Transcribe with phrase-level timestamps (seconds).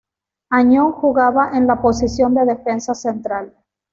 [0.49, 3.53] Añón jugaba en la posición de defensa central.